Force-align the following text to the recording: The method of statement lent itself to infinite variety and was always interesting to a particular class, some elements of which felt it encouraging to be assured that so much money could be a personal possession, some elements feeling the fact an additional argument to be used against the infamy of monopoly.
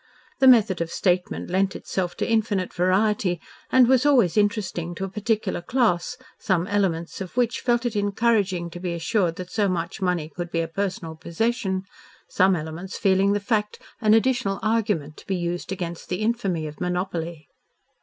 The 0.39 0.47
method 0.47 0.81
of 0.81 0.89
statement 0.89 1.51
lent 1.51 1.75
itself 1.75 2.17
to 2.17 2.27
infinite 2.27 2.73
variety 2.73 3.39
and 3.71 3.87
was 3.87 4.03
always 4.03 4.35
interesting 4.35 4.95
to 4.95 5.03
a 5.03 5.09
particular 5.09 5.61
class, 5.61 6.17
some 6.39 6.65
elements 6.65 7.21
of 7.21 7.37
which 7.37 7.59
felt 7.61 7.85
it 7.85 7.95
encouraging 7.95 8.71
to 8.71 8.79
be 8.79 8.93
assured 8.95 9.35
that 9.35 9.51
so 9.51 9.69
much 9.69 10.01
money 10.01 10.27
could 10.35 10.49
be 10.49 10.61
a 10.61 10.67
personal 10.67 11.15
possession, 11.15 11.83
some 12.27 12.55
elements 12.55 12.97
feeling 12.97 13.33
the 13.33 13.39
fact 13.39 13.77
an 14.01 14.15
additional 14.15 14.59
argument 14.63 15.17
to 15.17 15.27
be 15.27 15.35
used 15.35 15.71
against 15.71 16.09
the 16.09 16.23
infamy 16.23 16.65
of 16.65 16.81
monopoly. 16.81 17.47